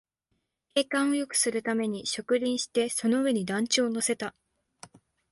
[0.73, 4.33] 景観をよくするために植林して、その上に団地を乗せた